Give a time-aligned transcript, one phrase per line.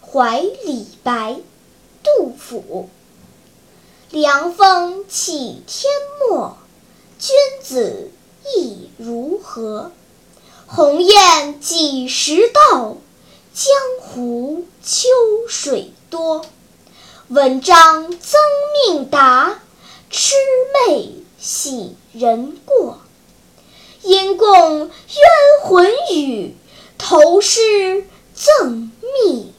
[0.00, 1.36] 怀李白，
[2.02, 2.88] 杜甫。
[4.10, 6.56] 凉风起天末，
[7.18, 8.10] 君子
[8.54, 9.92] 意如何？
[10.66, 12.96] 鸿雁几时到？
[13.52, 15.08] 江湖秋
[15.48, 16.44] 水多。
[17.28, 18.40] 文章增
[18.86, 19.60] 命达，
[20.10, 20.32] 魑
[20.86, 22.98] 魅喜人过。
[24.02, 24.90] 因共冤
[25.64, 26.54] 魂语，
[26.96, 28.06] 投诗
[28.38, 29.57] 赠密。